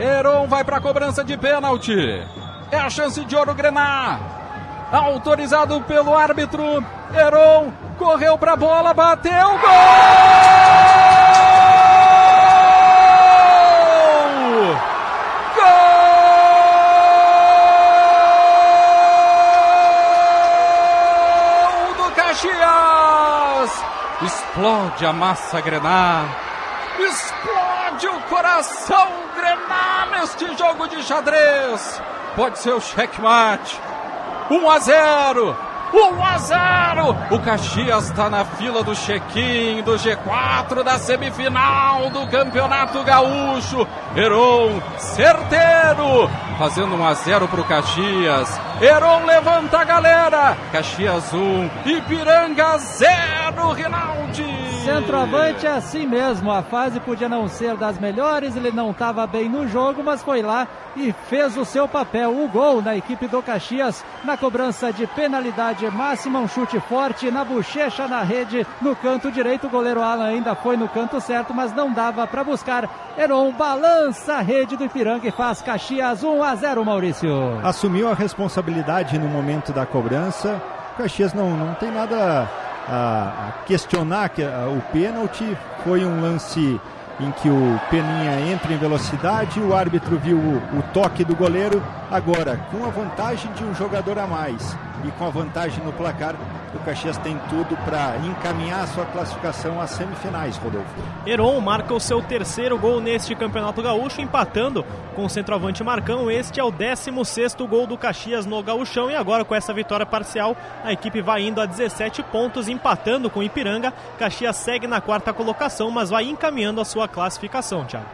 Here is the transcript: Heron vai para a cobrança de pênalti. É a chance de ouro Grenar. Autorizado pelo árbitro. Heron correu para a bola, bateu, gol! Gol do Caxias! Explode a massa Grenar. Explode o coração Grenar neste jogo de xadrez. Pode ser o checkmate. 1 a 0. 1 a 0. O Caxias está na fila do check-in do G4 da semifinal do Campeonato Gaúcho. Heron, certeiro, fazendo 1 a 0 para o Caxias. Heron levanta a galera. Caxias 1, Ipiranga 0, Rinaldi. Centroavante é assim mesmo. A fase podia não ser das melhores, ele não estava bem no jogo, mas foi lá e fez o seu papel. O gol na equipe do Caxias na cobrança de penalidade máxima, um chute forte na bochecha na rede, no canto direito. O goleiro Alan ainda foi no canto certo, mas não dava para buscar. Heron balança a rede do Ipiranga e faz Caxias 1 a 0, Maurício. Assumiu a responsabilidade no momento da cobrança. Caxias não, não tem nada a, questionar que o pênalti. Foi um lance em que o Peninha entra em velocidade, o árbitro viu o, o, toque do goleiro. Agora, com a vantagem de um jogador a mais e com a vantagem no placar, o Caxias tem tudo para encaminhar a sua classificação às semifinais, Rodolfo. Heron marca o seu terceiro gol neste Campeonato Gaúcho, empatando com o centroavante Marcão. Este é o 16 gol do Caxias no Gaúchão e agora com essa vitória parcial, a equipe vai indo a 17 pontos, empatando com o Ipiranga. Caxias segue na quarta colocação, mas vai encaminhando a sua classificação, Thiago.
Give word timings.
Heron 0.00 0.46
vai 0.46 0.64
para 0.64 0.78
a 0.78 0.80
cobrança 0.80 1.22
de 1.22 1.36
pênalti. 1.36 1.94
É 2.72 2.78
a 2.78 2.88
chance 2.88 3.22
de 3.22 3.36
ouro 3.36 3.52
Grenar. 3.54 4.18
Autorizado 4.90 5.78
pelo 5.82 6.16
árbitro. 6.16 6.82
Heron 7.14 7.70
correu 7.98 8.38
para 8.38 8.54
a 8.54 8.56
bola, 8.56 8.94
bateu, 8.94 9.30
gol! 9.30 9.60
Gol 21.94 22.04
do 22.04 22.10
Caxias! 22.14 23.84
Explode 24.22 25.04
a 25.04 25.12
massa 25.12 25.60
Grenar. 25.60 26.24
Explode 26.98 28.06
o 28.08 28.20
coração 28.30 29.08
Grenar 29.36 29.59
neste 30.30 30.56
jogo 30.56 30.86
de 30.86 31.02
xadrez. 31.02 32.00
Pode 32.36 32.58
ser 32.58 32.72
o 32.72 32.80
checkmate. 32.80 33.80
1 34.50 34.70
a 34.70 34.78
0. 34.78 35.69
1 35.92 36.24
a 36.24 36.38
0. 36.38 37.16
O 37.30 37.38
Caxias 37.40 38.06
está 38.06 38.30
na 38.30 38.44
fila 38.44 38.82
do 38.82 38.94
check-in 38.94 39.82
do 39.82 39.94
G4 39.94 40.82
da 40.84 40.98
semifinal 40.98 42.10
do 42.10 42.26
Campeonato 42.28 43.02
Gaúcho. 43.02 43.86
Heron, 44.16 44.80
certeiro, 44.98 46.30
fazendo 46.58 46.94
1 46.96 47.04
a 47.04 47.14
0 47.14 47.48
para 47.48 47.60
o 47.60 47.64
Caxias. 47.64 48.60
Heron 48.80 49.24
levanta 49.26 49.78
a 49.78 49.84
galera. 49.84 50.56
Caxias 50.72 51.32
1, 51.32 51.70
Ipiranga 51.86 52.78
0, 52.78 53.72
Rinaldi. 53.72 54.70
Centroavante 54.84 55.66
é 55.66 55.70
assim 55.70 56.06
mesmo. 56.06 56.50
A 56.50 56.62
fase 56.62 56.98
podia 57.00 57.28
não 57.28 57.46
ser 57.48 57.76
das 57.76 57.98
melhores, 57.98 58.56
ele 58.56 58.70
não 58.70 58.92
estava 58.92 59.26
bem 59.26 59.48
no 59.48 59.68
jogo, 59.68 60.02
mas 60.02 60.22
foi 60.22 60.40
lá 60.40 60.66
e 60.96 61.12
fez 61.28 61.56
o 61.56 61.64
seu 61.64 61.86
papel. 61.86 62.30
O 62.30 62.48
gol 62.48 62.80
na 62.80 62.96
equipe 62.96 63.28
do 63.28 63.42
Caxias 63.42 64.04
na 64.24 64.36
cobrança 64.36 64.92
de 64.92 65.06
penalidade 65.06 65.79
máxima, 65.88 66.40
um 66.40 66.48
chute 66.48 66.80
forte 66.80 67.30
na 67.30 67.44
bochecha 67.44 68.08
na 68.08 68.22
rede, 68.22 68.66
no 68.80 68.96
canto 68.96 69.30
direito. 69.30 69.68
O 69.68 69.70
goleiro 69.70 70.02
Alan 70.02 70.26
ainda 70.26 70.54
foi 70.54 70.76
no 70.76 70.88
canto 70.88 71.20
certo, 71.20 71.54
mas 71.54 71.72
não 71.72 71.92
dava 71.92 72.26
para 72.26 72.42
buscar. 72.42 72.88
Heron 73.16 73.52
balança 73.52 74.34
a 74.34 74.40
rede 74.40 74.76
do 74.76 74.84
Ipiranga 74.84 75.28
e 75.28 75.30
faz 75.30 75.62
Caxias 75.62 76.24
1 76.24 76.42
a 76.42 76.54
0, 76.56 76.84
Maurício. 76.84 77.30
Assumiu 77.62 78.10
a 78.10 78.14
responsabilidade 78.14 79.18
no 79.18 79.28
momento 79.28 79.72
da 79.72 79.86
cobrança. 79.86 80.60
Caxias 80.96 81.32
não, 81.32 81.50
não 81.50 81.74
tem 81.74 81.90
nada 81.90 82.48
a, 82.88 83.52
questionar 83.66 84.28
que 84.30 84.42
o 84.42 84.82
pênalti. 84.92 85.56
Foi 85.84 86.04
um 86.04 86.20
lance 86.20 86.80
em 87.20 87.30
que 87.32 87.48
o 87.48 87.80
Peninha 87.90 88.52
entra 88.52 88.72
em 88.72 88.78
velocidade, 88.78 89.60
o 89.60 89.74
árbitro 89.74 90.18
viu 90.18 90.38
o, 90.38 90.78
o, 90.78 90.82
toque 90.92 91.24
do 91.24 91.36
goleiro. 91.36 91.82
Agora, 92.10 92.56
com 92.70 92.84
a 92.84 92.88
vantagem 92.88 93.52
de 93.52 93.62
um 93.62 93.74
jogador 93.74 94.18
a 94.18 94.26
mais 94.26 94.76
e 95.04 95.10
com 95.12 95.26
a 95.26 95.30
vantagem 95.30 95.84
no 95.84 95.92
placar, 95.92 96.34
o 96.74 96.78
Caxias 96.80 97.18
tem 97.18 97.38
tudo 97.48 97.76
para 97.84 98.16
encaminhar 98.18 98.84
a 98.84 98.86
sua 98.86 99.04
classificação 99.06 99.80
às 99.80 99.90
semifinais, 99.90 100.56
Rodolfo. 100.56 100.94
Heron 101.26 101.60
marca 101.60 101.92
o 101.94 102.00
seu 102.00 102.22
terceiro 102.22 102.78
gol 102.78 103.00
neste 103.00 103.34
Campeonato 103.34 103.82
Gaúcho, 103.82 104.20
empatando 104.20 104.84
com 105.14 105.24
o 105.24 105.30
centroavante 105.30 105.82
Marcão. 105.82 106.30
Este 106.30 106.60
é 106.60 106.64
o 106.64 106.70
16 106.70 107.54
gol 107.68 107.86
do 107.86 107.98
Caxias 107.98 108.46
no 108.46 108.62
Gaúchão 108.62 109.10
e 109.10 109.16
agora 109.16 109.44
com 109.44 109.54
essa 109.54 109.72
vitória 109.72 110.06
parcial, 110.06 110.56
a 110.84 110.92
equipe 110.92 111.20
vai 111.20 111.42
indo 111.42 111.60
a 111.60 111.66
17 111.66 112.22
pontos, 112.24 112.68
empatando 112.68 113.28
com 113.30 113.40
o 113.40 113.42
Ipiranga. 113.42 113.92
Caxias 114.18 114.56
segue 114.56 114.86
na 114.86 115.00
quarta 115.00 115.32
colocação, 115.32 115.90
mas 115.90 116.10
vai 116.10 116.24
encaminhando 116.24 116.80
a 116.80 116.84
sua 116.84 117.08
classificação, 117.08 117.84
Thiago. 117.84 118.10